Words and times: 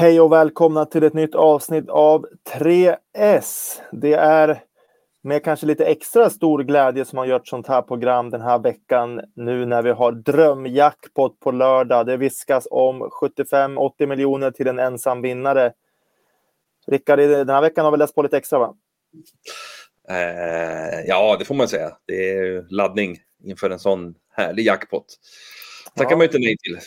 Hej 0.00 0.20
och 0.20 0.32
välkomna 0.32 0.86
till 0.86 1.02
ett 1.02 1.14
nytt 1.14 1.34
avsnitt 1.34 1.88
av 1.88 2.26
3S. 2.50 3.80
Det 3.92 4.12
är 4.12 4.62
med 5.22 5.44
kanske 5.44 5.66
lite 5.66 5.84
extra 5.84 6.30
stor 6.30 6.62
glädje 6.62 7.04
som 7.04 7.18
har 7.18 7.26
gjort 7.26 7.48
sånt 7.48 7.66
här 7.66 7.82
program 7.82 8.30
den 8.30 8.40
här 8.40 8.58
veckan 8.58 9.20
nu 9.36 9.66
när 9.66 9.82
vi 9.82 9.90
har 9.90 10.12
drömjackpot 10.12 11.40
på 11.40 11.50
lördag. 11.50 12.06
Det 12.06 12.16
viskas 12.16 12.68
om 12.70 13.02
75-80 13.02 14.06
miljoner 14.06 14.50
till 14.50 14.66
en 14.66 14.78
ensam 14.78 15.22
vinnare. 15.22 15.72
Rickard, 16.86 17.18
den 17.18 17.48
här 17.48 17.60
veckan 17.60 17.84
har 17.84 17.92
vi 17.92 17.98
läst 17.98 18.14
på 18.14 18.22
lite 18.22 18.36
extra 18.36 18.58
va? 18.58 18.74
Eh, 20.08 21.00
ja, 21.06 21.36
det 21.38 21.44
får 21.44 21.54
man 21.54 21.68
säga. 21.68 21.96
Det 22.06 22.30
är 22.30 22.66
laddning 22.70 23.18
inför 23.44 23.70
en 23.70 23.78
sån 23.78 24.14
härlig 24.32 24.66
jackpot. 24.66 25.06
Tackar 25.96 26.10
ja. 26.10 26.16
man 26.16 26.24
inte 26.24 26.38
nej 26.38 26.56
till. 26.56 26.78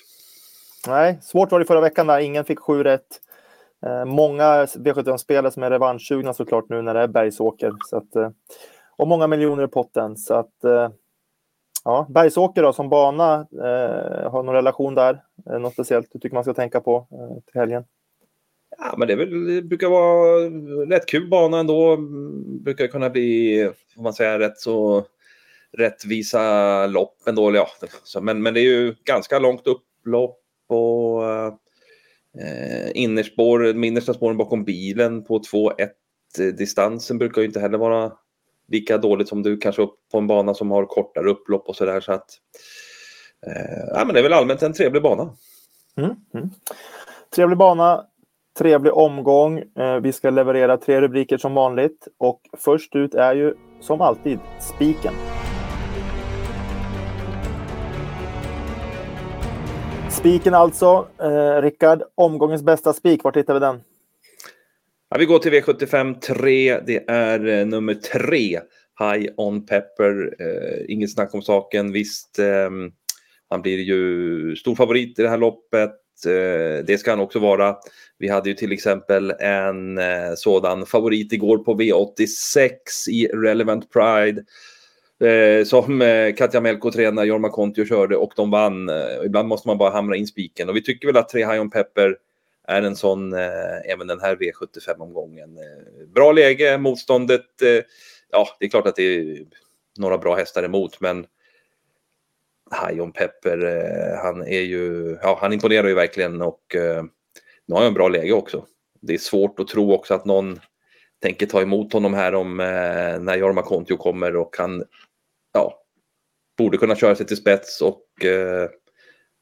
Nej, 0.88 1.18
svårt 1.22 1.52
var 1.52 1.60
det 1.60 1.66
förra 1.66 1.82
veckan 1.82 2.08
där 2.08 2.20
ingen 2.20 2.46
fick 2.46 2.60
sju 2.60 2.84
rätt. 2.84 3.22
Eh, 3.86 4.06
många 4.06 4.66
V71-spelare 4.66 5.52
som 5.52 5.64
är 5.64 5.72
revanschsugna 5.72 6.34
såklart 6.34 6.70
nu 6.70 6.82
när 6.82 6.94
det 6.94 7.00
är 7.00 7.08
Bergsåker. 7.08 7.74
Så 7.90 7.98
att, 7.98 8.16
eh, 8.16 8.30
och 8.96 9.08
många 9.08 9.28
miljoner 9.28 9.64
i 9.64 9.68
potten. 9.68 10.18
Så 10.18 10.34
att, 10.34 10.64
eh, 10.64 10.90
ja, 11.84 12.08
Bergsåker 12.10 12.64
då, 12.64 12.74
som 12.74 12.90
bana, 12.90 13.48
eh, 13.52 14.32
har 14.32 14.44
någon 14.44 14.56
relation 14.56 14.96
där? 14.96 15.24
Eh, 15.50 15.60
något 15.60 15.74
speciellt 15.74 16.08
du 16.12 16.20
tycker 16.20 16.36
man 16.36 16.44
ska 16.44 16.54
tänka 16.54 16.80
på 16.80 17.08
eh, 17.12 17.44
till 17.52 17.60
helgen? 17.60 17.84
Ja, 18.78 18.96
men 18.98 19.08
det, 19.08 19.16
väl, 19.16 19.56
det, 19.56 19.62
brukar 19.62 19.90
vara 19.90 20.40
rätt 20.96 21.06
kul 21.06 21.30
bana 21.30 21.60
ändå. 21.60 21.98
Brukar 22.62 22.88
kunna 22.88 23.10
bli, 23.10 23.70
får 23.96 24.04
man 24.04 24.14
säga, 24.14 24.40
rätt 24.40 24.58
så 24.58 25.06
rättvisa 25.78 26.88
lopp 26.88 27.18
ändå. 27.28 27.56
Ja. 27.56 27.68
men, 28.22 28.42
men 28.44 28.54
det 28.54 28.60
är 28.60 28.64
ju 28.64 28.96
ganska 29.04 29.40
långt 29.40 29.68
upplopp 29.68 30.43
och 30.74 31.24
eh, 32.40 32.92
innerspår, 32.94 33.86
innersta 33.86 34.14
spåren 34.14 34.38
bakom 34.38 34.64
bilen 34.64 35.24
på 35.24 35.40
2-1. 35.40 35.90
Eh, 36.40 36.46
distansen 36.46 37.18
brukar 37.18 37.42
ju 37.42 37.48
inte 37.48 37.60
heller 37.60 37.78
vara 37.78 38.12
lika 38.68 38.98
dåligt 38.98 39.28
som 39.28 39.44
du 39.44 39.58
kanske 39.58 39.82
upp 39.82 39.96
på 40.12 40.18
en 40.18 40.28
bana 40.28 40.54
som 40.54 40.72
har 40.72 40.86
kortare 40.86 41.30
upplopp 41.30 41.68
och 41.68 41.76
sådär. 41.76 42.00
Så 42.00 42.12
att, 42.12 42.30
eh, 43.48 43.88
ja, 43.94 44.06
men 44.06 44.14
det 44.14 44.20
är 44.20 44.24
väl 44.24 44.34
allmänt 44.34 44.64
en 44.64 44.74
trevlig 44.74 45.02
bana. 45.02 45.30
Mm, 45.98 46.16
mm. 46.34 46.50
Trevlig 47.36 47.58
bana, 47.58 48.06
trevlig 48.60 48.94
omgång. 48.94 49.58
Eh, 49.60 50.00
vi 50.02 50.14
ska 50.14 50.30
leverera 50.30 50.78
tre 50.78 51.02
rubriker 51.02 51.38
som 51.38 51.54
vanligt 51.54 52.08
och 52.18 52.42
först 52.58 52.96
ut 52.96 53.16
är 53.16 53.36
ju 53.36 53.54
som 53.82 54.02
alltid 54.02 54.40
spiken. 54.60 55.14
Spiken 60.14 60.54
alltså. 60.54 61.08
Eh, 61.22 61.62
Rickard, 61.62 62.04
omgångens 62.16 62.64
bästa 62.64 62.94
spik. 62.94 63.24
Var 63.24 63.34
hittar 63.34 63.54
vi 63.54 63.60
den? 63.60 63.82
Ja, 65.10 65.18
vi 65.18 65.26
går 65.26 65.40
till 65.40 65.52
V75 65.52 66.20
3. 66.20 66.80
Det 66.80 67.10
är 67.10 67.48
eh, 67.48 67.66
nummer 67.66 67.94
3. 67.94 68.60
High 69.00 69.34
on 69.38 69.66
Pepper. 69.66 70.36
Eh, 70.40 70.94
inget 70.94 71.14
snack 71.14 71.34
om 71.34 71.42
saken. 71.42 71.92
Visst, 71.92 72.40
eh, 72.40 72.70
han 73.50 73.62
blir 73.62 73.80
ju 73.80 74.56
stor 74.56 74.76
favorit 74.76 75.20
i 75.20 75.22
det 75.22 75.30
här 75.30 75.38
loppet. 75.38 75.92
Eh, 76.28 76.86
det 76.86 77.00
ska 77.00 77.12
han 77.12 77.20
också 77.20 77.40
vara. 77.40 77.76
Vi 78.18 78.28
hade 78.28 78.50
ju 78.50 78.56
till 78.56 78.72
exempel 78.72 79.34
en 79.40 79.98
eh, 79.98 80.34
sådan 80.36 80.86
favorit 80.86 81.34
igår 81.34 81.58
på 81.58 81.74
V86 81.76 82.70
i 83.10 83.28
Relevant 83.28 83.92
Pride 83.92 84.44
Eh, 85.24 85.64
som 85.64 86.02
eh, 86.02 86.34
Katja 86.36 86.62
Melko 86.62 86.92
tränade, 86.92 87.28
Jorma 87.28 87.50
Kontio 87.50 87.86
körde 87.86 88.16
och 88.16 88.34
de 88.36 88.52
vann. 88.52 88.90
Eh, 88.90 89.26
ibland 89.26 89.48
måste 89.48 89.68
man 89.68 89.78
bara 89.78 89.90
hamra 89.90 90.16
in 90.16 90.28
spiken 90.28 90.70
och 90.70 90.76
vi 90.76 90.84
tycker 90.84 91.08
väl 91.08 91.18
att 91.18 91.30
tre 91.30 91.46
High 91.46 91.70
Pepper 91.70 92.18
är 92.68 92.82
en 92.82 92.96
sån 92.96 93.34
eh, 93.34 93.92
även 93.94 94.08
den 94.08 94.20
här 94.20 94.36
V75-omgången. 94.36 95.58
Eh, 95.58 96.08
bra 96.08 96.32
läge, 96.32 96.78
motståndet, 96.78 97.62
eh, 97.62 97.84
ja 98.32 98.48
det 98.60 98.66
är 98.66 98.70
klart 98.70 98.88
att 98.88 98.96
det 98.96 99.04
är 99.04 99.46
några 99.98 100.18
bra 100.18 100.36
hästar 100.36 100.64
emot 100.64 101.02
men 101.02 101.26
High 102.88 103.02
On 103.02 103.12
Pepper, 103.12 103.66
eh, 103.66 104.20
han 104.24 104.42
är 104.48 104.62
ju, 104.62 105.18
ja 105.22 105.38
han 105.42 105.54
imponerar 105.54 105.88
ju 105.88 105.94
verkligen 105.94 106.42
och 106.42 106.76
eh, 106.76 107.04
nu 107.66 107.76
har 107.76 107.78
han 107.78 107.88
en 107.88 107.94
bra 107.94 108.08
läge 108.08 108.34
också. 108.34 108.66
Det 109.02 109.14
är 109.14 109.18
svårt 109.18 109.60
att 109.60 109.68
tro 109.68 109.94
också 109.94 110.14
att 110.14 110.26
någon 110.26 110.60
tänker 111.22 111.46
ta 111.46 111.62
emot 111.62 111.94
honom 111.94 112.14
här 112.14 112.36
om 112.36 112.60
eh, 112.60 113.20
när 113.20 113.38
Jorma 113.38 113.62
Kontio 113.62 113.98
kommer 113.98 114.36
och 114.36 114.56
han 114.58 114.84
ja, 115.54 115.84
borde 116.58 116.78
kunna 116.78 116.96
köra 116.96 117.16
sig 117.16 117.26
till 117.26 117.38
spets 117.38 117.82
och 117.82 118.26
eh, 118.26 118.70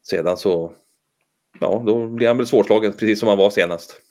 sedan 0.03 0.37
så 0.37 0.73
ja, 1.59 1.83
då 1.85 2.07
blir 2.07 2.27
han 2.27 2.37
väl 2.37 2.47
svårslagen 2.47 2.93
precis 2.93 3.19
som 3.19 3.29
han 3.29 3.37
var 3.37 3.49
senast. 3.49 4.01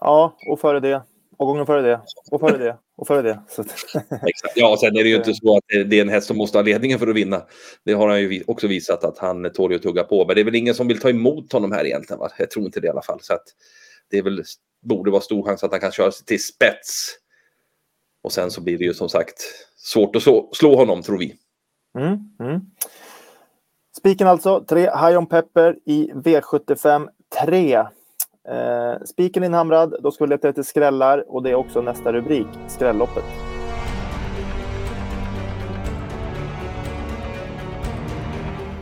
Ja, 0.00 0.36
och 0.50 0.60
före 0.60 0.80
det. 0.80 1.02
Och 1.38 1.46
gången 1.46 1.66
före 1.66 1.82
det. 1.82 2.00
Och 2.30 2.40
före 2.40 2.58
det. 2.58 2.78
Och 2.96 3.06
före 3.06 3.22
det. 3.22 3.42
Exakt. 4.26 4.56
Ja, 4.56 4.76
sen 4.80 4.96
är 4.96 5.02
det 5.02 5.08
ju 5.08 5.16
inte 5.16 5.34
så 5.42 5.56
att 5.56 5.64
det 5.68 5.98
är 5.98 6.02
en 6.02 6.08
häst 6.08 6.26
som 6.26 6.36
måste 6.36 6.58
ha 6.58 6.62
ledningen 6.62 6.98
för 6.98 7.06
att 7.06 7.16
vinna. 7.16 7.42
Det 7.84 7.92
har 7.92 8.08
han 8.08 8.20
ju 8.20 8.44
också 8.46 8.66
visat 8.66 9.04
att 9.04 9.18
han 9.18 9.52
tål 9.52 9.74
att 9.74 9.82
tugga 9.82 10.04
på. 10.04 10.26
Men 10.26 10.34
det 10.34 10.42
är 10.42 10.44
väl 10.44 10.54
ingen 10.54 10.74
som 10.74 10.88
vill 10.88 11.00
ta 11.00 11.10
emot 11.10 11.52
honom 11.52 11.72
här 11.72 11.84
egentligen. 11.86 12.20
Va? 12.20 12.30
Jag 12.38 12.50
tror 12.50 12.64
inte 12.64 12.80
det 12.80 12.86
i 12.86 12.90
alla 12.90 13.02
fall. 13.02 13.18
Så 13.22 13.34
att 13.34 13.44
det 14.10 14.18
är 14.18 14.22
väl, 14.22 14.44
borde 14.82 15.10
vara 15.10 15.20
stor 15.20 15.42
chans 15.42 15.64
att 15.64 15.70
han 15.70 15.80
kan 15.80 15.92
köra 15.92 16.12
sig 16.12 16.26
till 16.26 16.44
spets. 16.44 17.16
Och 18.22 18.32
sen 18.32 18.50
så 18.50 18.60
blir 18.60 18.78
det 18.78 18.84
ju 18.84 18.94
som 18.94 19.08
sagt 19.08 19.67
svårt 19.78 20.16
att 20.16 20.22
slå, 20.22 20.50
slå 20.52 20.76
honom 20.76 21.02
tror 21.02 21.18
vi. 21.18 21.34
Mm, 21.98 22.18
mm. 22.40 22.60
Spiken 23.98 24.28
alltså, 24.28 24.64
3 24.68 24.80
High 24.80 25.18
On 25.18 25.26
Pepper 25.26 25.78
i 25.84 26.10
V75 26.14 27.08
3. 27.46 27.74
Eh, 27.74 29.02
spiken 29.04 29.44
inhamrad, 29.44 29.94
då 30.02 30.10
ska 30.10 30.24
vi 30.24 30.30
leta 30.30 30.48
efter 30.48 30.62
skrällar 30.62 31.24
och 31.28 31.42
det 31.42 31.50
är 31.50 31.54
också 31.54 31.82
nästa 31.82 32.12
rubrik, 32.12 32.46
skrälloppet. 32.68 33.24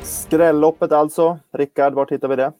Skrälloppet 0.02 0.92
alltså. 0.92 1.38
Rickard, 1.52 1.94
var 1.94 2.06
hittar 2.10 2.28
vi 2.28 2.36
det? 2.36 2.52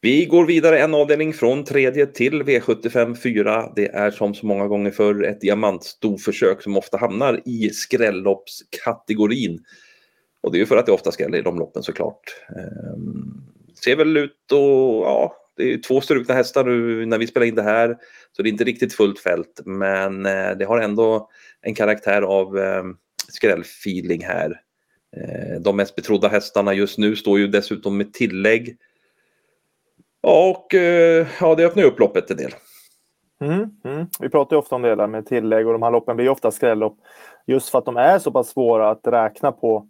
Vi 0.00 0.24
går 0.26 0.46
vidare 0.46 0.78
en 0.78 0.94
avdelning 0.94 1.32
från 1.32 1.64
tredje 1.64 2.06
till 2.06 2.42
V75 2.42 3.14
4. 3.14 3.72
Det 3.76 3.88
är 3.88 4.10
som 4.10 4.34
så 4.34 4.46
många 4.46 4.66
gånger 4.66 4.90
förr 4.90 5.24
ett 5.24 5.40
diamantstorförsök 5.40 6.62
som 6.62 6.76
ofta 6.76 6.96
hamnar 6.96 7.42
i 7.44 7.70
skrälloppskategorin. 7.70 9.64
Och 10.40 10.52
det 10.52 10.58
är 10.58 10.60
ju 10.60 10.66
för 10.66 10.76
att 10.76 10.86
det 10.86 10.92
ofta 10.92 11.12
skräller 11.12 11.38
i 11.38 11.42
de 11.42 11.58
loppen 11.58 11.82
såklart. 11.82 12.20
Ehm, 12.48 13.42
ser 13.84 13.96
väl 13.96 14.16
ut 14.16 14.52
och 14.52 14.58
ja, 15.04 15.36
det 15.56 15.72
är 15.72 15.78
två 15.78 16.00
strukna 16.00 16.34
hästar 16.34 16.64
nu 16.64 17.06
när 17.06 17.18
vi 17.18 17.26
spelar 17.26 17.46
in 17.46 17.54
det 17.54 17.62
här. 17.62 17.96
Så 18.32 18.42
det 18.42 18.48
är 18.48 18.52
inte 18.52 18.64
riktigt 18.64 18.94
fullt 18.94 19.18
fält, 19.18 19.60
men 19.64 20.26
eh, 20.26 20.50
det 20.58 20.64
har 20.64 20.78
ändå 20.78 21.30
en 21.60 21.74
karaktär 21.74 22.22
av 22.22 22.58
eh, 22.58 22.84
skrällfeeling 23.28 24.24
här. 24.24 24.60
Ehm, 25.16 25.62
de 25.62 25.76
mest 25.76 25.96
betrodda 25.96 26.28
hästarna 26.28 26.74
just 26.74 26.98
nu 26.98 27.16
står 27.16 27.38
ju 27.38 27.46
dessutom 27.46 27.96
med 27.96 28.12
tillägg. 28.12 28.76
Ja, 30.20 30.50
Och 30.50 30.74
eh, 30.74 31.26
ja, 31.40 31.54
det 31.54 31.66
öppnar 31.66 31.84
upp 31.84 31.98
loppet 31.98 32.30
en 32.30 32.36
del. 32.36 32.52
Mm, 33.40 33.70
mm. 33.84 34.06
Vi 34.20 34.28
pratar 34.28 34.56
ju 34.56 34.60
ofta 34.60 34.74
om 34.74 34.82
det 34.82 34.94
där 34.94 35.06
med 35.06 35.26
tillägg 35.26 35.66
och 35.66 35.72
de 35.72 35.82
här 35.82 35.90
loppen 35.90 36.16
blir 36.16 36.28
ofta 36.28 36.50
skrällopp. 36.50 36.96
Just 37.46 37.68
för 37.68 37.78
att 37.78 37.84
de 37.84 37.96
är 37.96 38.18
så 38.18 38.32
pass 38.32 38.48
svåra 38.48 38.90
att 38.90 39.06
räkna 39.06 39.52
på. 39.52 39.88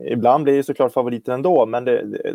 Ibland 0.00 0.44
blir 0.44 0.56
det 0.56 0.62
såklart 0.62 0.92
favoriten 0.92 1.34
ändå, 1.34 1.66
men 1.66 1.84
det, 1.84 2.04
det, 2.04 2.32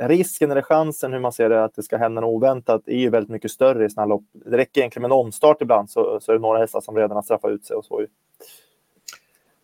risken 0.00 0.50
eller 0.50 0.62
chansen 0.62 1.12
hur 1.12 1.20
man 1.20 1.32
ser 1.32 1.48
det 1.48 1.64
att 1.64 1.74
det 1.74 1.82
ska 1.82 1.96
hända 1.96 2.20
något 2.20 2.34
oväntat 2.34 2.82
är 2.86 2.96
ju 2.96 3.10
väldigt 3.10 3.30
mycket 3.30 3.50
större 3.50 3.84
i 3.84 3.90
sådana 3.90 4.06
lopp. 4.14 4.24
Det 4.32 4.56
räcker 4.56 4.80
egentligen 4.80 5.02
med 5.02 5.08
en 5.08 5.20
omstart 5.20 5.62
ibland 5.62 5.90
så, 5.90 6.20
så 6.20 6.32
är 6.32 6.36
det 6.36 6.42
några 6.42 6.58
hästar 6.58 6.80
som 6.80 6.96
redan 6.96 7.10
har 7.10 7.22
straffat 7.22 7.50
ut 7.50 7.66
sig 7.66 7.76
och 7.76 7.84
så. 7.84 8.06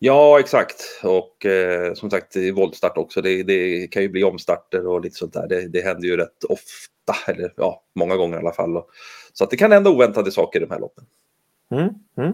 Ja, 0.03 0.39
exakt. 0.39 0.83
Och 1.03 1.45
eh, 1.45 1.93
som 1.93 2.09
sagt 2.09 2.35
i 2.35 2.51
voltstart 2.51 2.97
också. 2.97 3.21
Det, 3.21 3.43
det, 3.43 3.87
kan 3.87 4.01
ju 4.01 4.09
bli 4.09 4.23
omstarter 4.23 4.87
och 4.87 5.01
lite 5.01 5.15
sånt 5.15 5.33
där. 5.33 5.47
Det, 5.47 5.67
det 5.67 5.81
händer 5.81 6.07
ju 6.07 6.17
rätt 6.17 6.43
ofta, 6.43 7.31
eller 7.31 7.53
ja, 7.57 7.83
många 7.95 8.15
gånger 8.15 8.35
i 8.35 8.39
alla 8.39 8.53
fall. 8.53 8.83
Så 9.33 9.43
att 9.43 9.49
det 9.49 9.57
kan 9.57 9.71
hända 9.71 9.89
oväntade 9.89 10.31
saker 10.31 10.59
i 10.59 10.65
de 10.65 10.71
här 10.71 10.79
loppen. 10.79 11.05
Mm, 11.71 11.89
mm. 12.17 12.33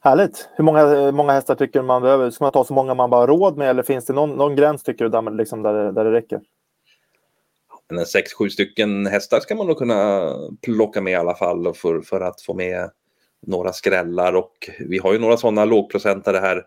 Härligt. 0.00 0.48
Hur 0.56 0.64
många, 0.64 1.12
många 1.12 1.32
hästar 1.32 1.54
tycker 1.54 1.82
man 1.82 2.02
behöver? 2.02 2.30
Ska 2.30 2.44
man 2.44 2.52
ta 2.52 2.64
så 2.64 2.74
många 2.74 2.94
man 2.94 3.10
bara 3.10 3.20
har 3.20 3.26
råd 3.28 3.56
med 3.56 3.70
eller 3.70 3.82
finns 3.82 4.04
det 4.04 4.12
någon, 4.12 4.30
någon 4.30 4.56
gräns 4.56 4.82
tycker 4.82 5.04
du 5.04 5.10
där, 5.10 5.30
liksom, 5.30 5.62
där, 5.62 5.74
det, 5.74 5.92
där 5.92 6.04
det 6.04 6.12
räcker? 6.12 6.40
Men 7.90 8.06
sex, 8.06 8.32
sju 8.32 8.50
stycken 8.50 9.06
hästar 9.06 9.40
ska 9.40 9.54
man 9.54 9.66
nog 9.66 9.78
kunna 9.78 10.30
plocka 10.62 11.00
med 11.00 11.12
i 11.12 11.16
alla 11.16 11.34
fall 11.34 11.74
för, 11.74 12.00
för 12.00 12.20
att 12.20 12.40
få 12.42 12.54
med 12.54 12.90
några 13.46 13.72
skrällar 13.72 14.32
och 14.32 14.70
vi 14.78 14.98
har 14.98 15.12
ju 15.12 15.18
några 15.18 15.36
sådana 15.36 15.64
lågprocentare 15.64 16.38
här. 16.38 16.62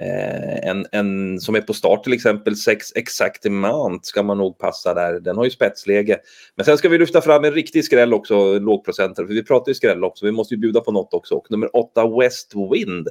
Eh, 0.00 0.68
en, 0.68 0.86
en 0.92 1.40
som 1.40 1.54
är 1.54 1.60
på 1.60 1.74
start 1.74 2.04
till 2.04 2.12
exempel, 2.12 2.56
6 2.56 2.92
Exact 2.94 3.46
Amount 3.46 4.06
ska 4.06 4.22
man 4.22 4.38
nog 4.38 4.58
passa 4.58 4.94
där. 4.94 5.20
Den 5.20 5.36
har 5.36 5.44
ju 5.44 5.50
spetsläge. 5.50 6.18
Men 6.54 6.64
sen 6.64 6.78
ska 6.78 6.88
vi 6.88 6.98
lyfta 6.98 7.20
fram 7.20 7.44
en 7.44 7.52
riktig 7.52 7.84
skräll 7.84 8.14
också, 8.14 8.58
lågprocentare, 8.58 9.26
för 9.26 9.34
vi 9.34 9.44
pratar 9.44 9.70
ju 9.70 9.74
skräll 9.74 10.04
också. 10.04 10.26
Vi 10.26 10.32
måste 10.32 10.54
ju 10.54 10.60
bjuda 10.60 10.80
på 10.80 10.92
något 10.92 11.14
också. 11.14 11.34
Och 11.34 11.50
nummer 11.50 11.76
8 11.76 12.18
West 12.20 12.52
Wind 12.72 13.08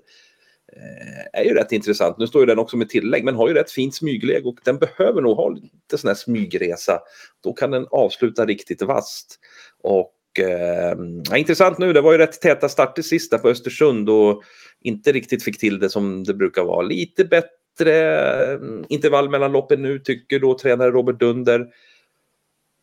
eh, 0.74 1.42
är 1.42 1.44
ju 1.44 1.54
rätt 1.54 1.72
intressant. 1.72 2.18
Nu 2.18 2.28
står 2.28 2.42
ju 2.42 2.46
den 2.46 2.60
också 2.60 2.78
med 2.78 2.90
tillägg, 2.90 3.24
men 3.24 3.36
har 3.36 3.48
ju 3.48 3.54
rätt 3.54 3.72
fint 3.72 3.96
smygläge 3.96 4.48
och 4.48 4.60
den 4.66 4.78
behöver 4.78 5.22
nog 5.22 5.38
ha 5.38 5.50
lite 5.50 5.98
sån 5.98 6.08
här 6.08 6.16
smygresa. 6.16 7.00
Då 7.44 7.54
kan 7.54 7.72
den 7.72 7.88
avsluta 7.92 8.46
riktigt 8.46 8.82
vasst. 8.82 9.40
Och 9.84 10.12
eh, 10.40 11.40
intressant 11.40 11.78
nu, 11.78 11.94
det 11.94 12.02
var 12.02 12.12
ju 12.12 12.18
rätt 12.18 12.42
täta 12.42 12.70
starter 12.70 13.02
sist 13.02 13.42
på 13.42 13.50
Östersund 13.50 14.10
och 14.10 14.44
inte 14.82 15.12
riktigt 15.12 15.44
fick 15.44 15.60
till 15.60 15.80
det 15.80 15.90
som 15.90 16.24
det 16.24 16.34
brukar 16.34 16.64
vara. 16.64 16.82
Lite 16.82 17.26
bättre 17.26 18.20
ehm, 18.54 18.86
intervall 18.90 19.30
mellan 19.30 19.52
loppen 19.52 19.82
nu 19.82 20.00
tycker 20.00 20.40
då 20.40 20.58
tränare 20.58 20.92
Robert 20.92 21.20
Dunder. 21.20 21.68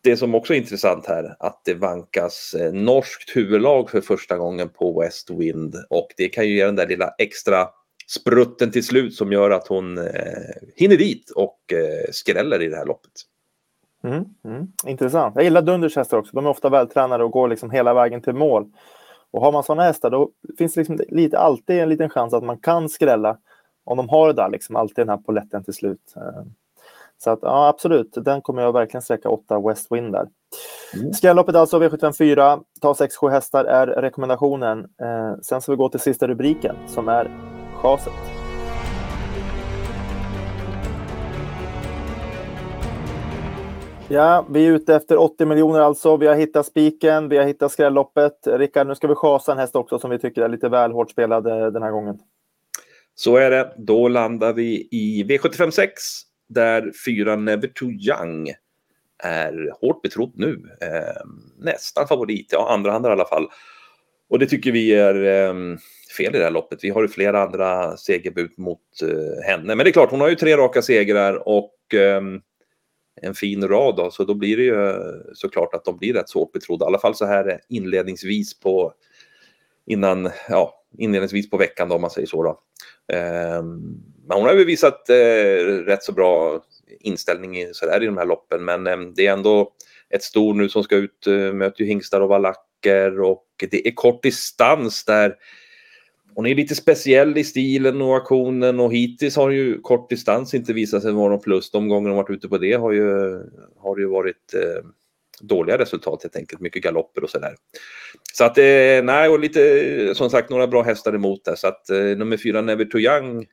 Det 0.03 0.17
som 0.17 0.35
också 0.35 0.53
är 0.53 0.57
intressant 0.57 1.05
här, 1.05 1.35
att 1.39 1.61
det 1.65 1.73
vankas 1.73 2.53
eh, 2.53 2.73
norskt 2.73 3.35
huvudlag 3.35 3.89
för 3.89 4.01
första 4.01 4.37
gången 4.37 4.69
på 4.69 5.01
West 5.01 5.29
Wind 5.29 5.75
och 5.89 6.07
det 6.17 6.29
kan 6.29 6.47
ju 6.47 6.55
ge 6.55 6.65
den 6.65 6.75
där 6.75 6.87
lilla 6.87 7.13
extra 7.17 7.67
sprutten 8.07 8.71
till 8.71 8.85
slut 8.85 9.15
som 9.15 9.31
gör 9.31 9.51
att 9.51 9.67
hon 9.67 9.97
eh, 9.97 10.03
hinner 10.75 10.97
dit 10.97 11.29
och 11.29 11.73
eh, 11.73 12.11
skräller 12.11 12.61
i 12.61 12.69
det 12.69 12.75
här 12.75 12.85
loppet. 12.85 13.11
Mm, 14.03 14.25
mm, 14.43 14.67
intressant. 14.85 15.35
Jag 15.35 15.43
gillar 15.43 15.61
Dunders 15.61 15.95
hästar 15.95 16.17
också. 16.17 16.35
De 16.35 16.45
är 16.45 16.49
ofta 16.49 16.69
vältränade 16.69 17.23
och 17.23 17.31
går 17.31 17.47
liksom 17.47 17.71
hela 17.71 17.93
vägen 17.93 18.21
till 18.21 18.33
mål. 18.33 18.65
Och 19.31 19.41
har 19.41 19.51
man 19.51 19.63
sådana 19.63 19.83
hästar 19.83 20.09
då 20.09 20.29
finns 20.57 20.73
det 20.73 20.79
liksom 20.79 20.99
lite, 21.09 21.39
alltid 21.39 21.79
en 21.79 21.89
liten 21.89 22.09
chans 22.09 22.33
att 22.33 22.43
man 22.43 22.57
kan 22.57 22.89
skrälla 22.89 23.37
om 23.85 23.97
de 23.97 24.09
har 24.09 24.27
det 24.27 24.33
där, 24.33 24.49
liksom 24.49 24.75
alltid 24.75 24.95
den 24.95 25.09
här 25.09 25.17
poletten 25.17 25.63
till 25.63 25.73
slut. 25.73 26.13
Så 27.23 27.31
att 27.31 27.39
ja, 27.41 27.67
absolut, 27.67 28.13
den 28.15 28.41
kommer 28.41 28.61
jag 28.61 28.73
verkligen 28.73 29.01
sträcka 29.01 29.29
8 29.29 29.59
West 29.59 29.91
Wind 29.91 30.13
där. 30.13 30.27
Mm. 30.95 31.13
Skrälloppet 31.13 31.55
alltså 31.55 31.79
V754, 31.79 32.63
ta 32.81 32.93
6-7 32.93 33.29
hästar 33.29 33.65
är 33.65 33.87
rekommendationen. 33.87 34.79
Eh, 34.79 35.33
sen 35.41 35.61
ska 35.61 35.71
vi 35.71 35.75
gå 35.75 35.89
till 35.89 35.99
sista 35.99 36.27
rubriken 36.27 36.75
som 36.87 37.07
är 37.09 37.31
chaset. 37.81 38.32
Ja, 44.09 44.45
vi 44.49 44.67
är 44.67 44.71
ute 44.71 44.95
efter 44.95 45.17
80 45.17 45.45
miljoner 45.45 45.79
alltså. 45.79 46.17
Vi 46.17 46.27
har 46.27 46.35
hittat 46.35 46.65
spiken, 46.65 47.29
vi 47.29 47.37
har 47.37 47.45
hittat 47.45 47.71
skrälloppet. 47.71 48.33
Rickard, 48.45 48.87
nu 48.87 48.95
ska 48.95 49.07
vi 49.07 49.15
chasa 49.15 49.51
en 49.51 49.57
häst 49.57 49.75
också 49.75 49.99
som 49.99 50.09
vi 50.09 50.19
tycker 50.19 50.41
är 50.41 50.49
lite 50.49 50.69
väl 50.69 50.91
hårt 50.91 51.11
spelad 51.11 51.47
eh, 51.47 51.67
den 51.67 51.83
här 51.83 51.91
gången. 51.91 52.19
Så 53.15 53.37
är 53.37 53.51
det. 53.51 53.73
Då 53.77 54.07
landar 54.07 54.53
vi 54.53 54.87
i 54.91 55.23
V756 55.23 55.87
där 56.49 56.91
fyra 57.05 57.35
Never 57.35 57.67
Too 57.67 57.91
Young 57.91 58.53
är 59.23 59.71
hårt 59.81 60.01
betrodd 60.01 60.33
nu. 60.35 60.61
Eh, 60.81 61.23
nästan 61.57 62.07
favorit, 62.07 62.47
ja 62.51 62.73
andra 62.73 63.09
i 63.09 63.11
alla 63.11 63.25
fall. 63.25 63.47
Och 64.29 64.39
det 64.39 64.45
tycker 64.45 64.71
vi 64.71 64.93
är 64.93 65.15
eh, 65.15 65.53
fel 66.17 66.35
i 66.35 66.37
det 66.37 66.43
här 66.43 66.51
loppet. 66.51 66.83
Vi 66.83 66.89
har 66.89 67.01
ju 67.01 67.07
flera 67.07 67.43
andra 67.43 67.97
segerbud 67.97 68.51
mot 68.57 68.79
eh, 69.01 69.43
henne. 69.45 69.75
Men 69.75 69.77
det 69.77 69.89
är 69.89 69.91
klart, 69.91 70.11
hon 70.11 70.21
har 70.21 70.29
ju 70.29 70.35
tre 70.35 70.57
raka 70.57 70.81
segrar 70.81 71.47
och 71.47 71.93
ehm, 71.93 72.41
en 73.23 73.33
fin 73.33 73.67
rad 73.67 73.95
då, 73.95 74.11
så 74.11 74.23
då 74.23 74.33
blir 74.33 74.57
det 74.57 74.63
ju 74.63 74.89
eh, 74.89 74.95
såklart 75.33 75.73
att 75.73 75.85
de 75.85 75.97
blir 75.97 76.13
rätt 76.13 76.29
svårt 76.29 76.51
betrodda. 76.51 76.85
I 76.85 76.87
alla 76.87 76.99
fall 76.99 77.15
så 77.15 77.25
här 77.25 77.49
eh, 77.49 77.57
inledningsvis 77.69 78.59
på 78.59 78.93
innan, 79.85 80.29
ja, 80.49 80.83
inledningsvis 80.97 81.49
på 81.49 81.57
veckan 81.57 81.89
då, 81.89 81.95
om 81.95 82.01
man 82.01 82.09
säger 82.09 82.27
så. 82.27 82.43
Då. 82.43 82.59
Ehm, 83.13 83.81
men 84.27 84.37
hon 84.37 84.47
har 84.47 84.53
ju 84.53 84.65
visat 84.65 85.09
eh, 85.09 85.65
rätt 85.85 86.03
så 86.03 86.11
bra 86.11 86.63
inställning 86.99 87.57
i, 87.57 87.69
så 87.73 87.85
där, 87.85 88.03
i 88.03 88.05
de 88.05 88.17
här 88.17 88.25
loppen, 88.25 88.65
men 88.65 88.87
eh, 88.87 88.97
det 89.15 89.27
är 89.27 89.33
ändå 89.33 89.71
ett 90.09 90.23
stor 90.23 90.53
nu 90.53 90.69
som 90.69 90.83
ska 90.83 90.95
ut, 90.95 91.27
eh, 91.27 91.53
möter 91.53 91.81
ju 91.81 91.87
hingstar 91.87 92.21
och 92.21 92.29
valacker 92.29 93.21
och 93.21 93.45
det 93.71 93.87
är 93.87 93.91
kort 93.91 94.23
distans 94.23 95.05
där 95.05 95.35
hon 96.35 96.45
är 96.45 96.55
lite 96.55 96.75
speciell 96.75 97.37
i 97.37 97.43
stilen 97.43 98.01
och 98.01 98.17
aktionen 98.17 98.79
och 98.79 98.93
hittills 98.93 99.35
har 99.35 99.49
ju 99.49 99.81
kort 99.81 100.09
distans 100.09 100.53
inte 100.53 100.73
visat 100.73 101.01
sig 101.01 101.11
vara 101.11 101.29
någon 101.29 101.39
plus. 101.39 101.71
De 101.71 101.89
gånger 101.89 102.09
hon 102.09 102.17
varit 102.17 102.29
ute 102.29 102.49
på 102.49 102.57
det 102.57 102.73
har 102.73 102.91
ju, 102.91 103.39
har 103.77 103.97
ju 103.97 104.05
varit 104.05 104.53
eh, 104.53 104.85
dåliga 105.41 105.77
resultat 105.77 106.23
helt 106.23 106.35
enkelt. 106.35 106.61
Mycket 106.61 106.83
galopper 106.83 107.23
och 107.23 107.29
sådär. 107.29 107.55
Så 108.33 108.43
att, 108.43 108.57
eh, 108.57 109.03
nej, 109.03 109.29
och 109.29 109.39
lite 109.39 110.15
som 110.15 110.29
sagt 110.29 110.49
några 110.49 110.67
bra 110.67 110.81
hästar 110.83 111.13
emot 111.13 111.45
där. 111.45 111.55
Så 111.55 111.67
att 111.67 111.89
eh, 111.89 111.97
nummer 111.97 112.37
fyra 112.37 112.61
Never 112.61 112.85
Too 112.85 113.01
Young 113.01 113.47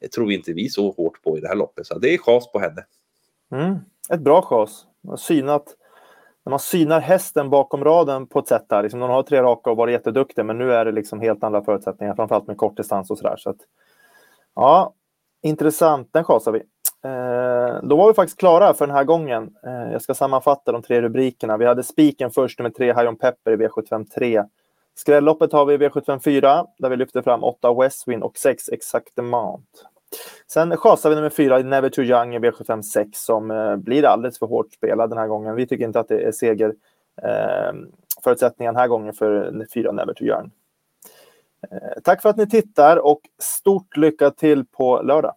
eh, 0.00 0.08
tror 0.08 0.26
vi 0.26 0.34
inte 0.34 0.52
vi 0.52 0.68
så 0.68 0.90
hårt 0.90 1.22
på 1.22 1.38
i 1.38 1.40
det 1.40 1.48
här 1.48 1.56
loppet. 1.56 1.86
Så 1.86 1.98
det 1.98 2.14
är 2.14 2.18
chas 2.18 2.52
på 2.52 2.58
henne. 2.58 2.84
Mm, 3.52 3.76
ett 4.10 4.20
bra 4.20 4.42
chas. 4.42 4.86
Synat 5.18 5.76
när 6.44 6.50
man 6.50 6.58
synar 6.58 7.00
hästen 7.00 7.50
bakom 7.50 7.84
raden 7.84 8.26
på 8.26 8.38
ett 8.38 8.48
sätt 8.48 8.68
där, 8.68 8.82
liksom, 8.82 9.00
de 9.00 9.10
har 9.10 9.22
tre 9.22 9.42
raka 9.42 9.70
och 9.70 9.76
varit 9.76 9.92
jätteduktiga, 9.92 10.44
men 10.44 10.58
nu 10.58 10.72
är 10.72 10.84
det 10.84 10.92
liksom 10.92 11.20
helt 11.20 11.44
andra 11.44 11.64
förutsättningar, 11.64 12.14
framförallt 12.14 12.46
med 12.46 12.56
kortdistans 12.56 13.10
och 13.10 13.18
sådär. 13.18 13.36
Så 13.38 13.50
att, 13.50 13.56
ja, 14.54 14.94
intressant, 15.42 16.08
den 16.12 16.24
chasar 16.24 16.52
vi. 16.52 16.62
Eh, 17.04 17.82
då 17.82 17.96
var 17.96 18.08
vi 18.08 18.14
faktiskt 18.14 18.38
klara 18.38 18.74
för 18.74 18.86
den 18.86 18.96
här 18.96 19.04
gången. 19.04 19.50
Eh, 19.66 19.92
jag 19.92 20.02
ska 20.02 20.14
sammanfatta 20.14 20.72
de 20.72 20.82
tre 20.82 21.02
rubrikerna. 21.02 21.56
Vi 21.56 21.66
hade 21.66 21.82
spiken 21.82 22.30
först, 22.30 22.58
nummer 22.58 22.70
tre, 22.70 22.86
High 22.86 23.08
On 23.08 23.16
Pepper 23.16 23.52
i 23.52 23.56
V753. 23.56 24.44
Skrälloppet 24.94 25.52
har 25.52 25.66
vi 25.66 25.74
i 25.74 25.78
V754, 25.78 26.66
där 26.78 26.90
vi 26.90 26.96
lyfter 26.96 27.22
fram 27.22 27.44
8 27.44 27.74
Westwind 27.74 28.22
och 28.22 28.38
6 28.38 28.68
Exactement. 28.68 29.84
Sen 30.46 30.76
chasar 30.76 31.10
vi 31.10 31.16
nummer 31.16 31.30
fyra, 31.30 31.58
Never 31.58 31.88
Too 31.88 32.04
Young 32.04 32.34
i 32.34 32.38
V756 32.38 33.08
som 33.12 33.50
eh, 33.50 33.76
blir 33.76 34.04
alldeles 34.04 34.38
för 34.38 34.46
hårt 34.46 34.72
spelad 34.72 35.10
den 35.10 35.18
här 35.18 35.26
gången. 35.26 35.54
Vi 35.54 35.66
tycker 35.66 35.84
inte 35.84 36.00
att 36.00 36.08
det 36.08 36.22
är 36.22 36.32
seger 36.32 36.74
eh, 37.22 37.72
förutsättningen 38.24 38.74
den 38.74 38.80
här 38.80 38.88
gången 38.88 39.14
för 39.14 39.66
fyra 39.74 39.92
Never 39.92 40.14
Too 40.14 40.26
Young. 40.26 40.50
Eh, 41.70 42.00
tack 42.04 42.22
för 42.22 42.28
att 42.28 42.36
ni 42.36 42.48
tittar 42.48 42.96
och 42.96 43.20
stort 43.38 43.96
lycka 43.96 44.30
till 44.30 44.64
på 44.66 45.02
lördag. 45.02 45.34